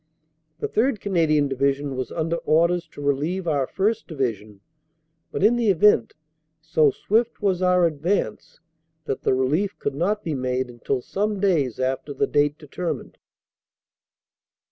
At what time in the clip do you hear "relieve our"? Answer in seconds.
3.03-3.67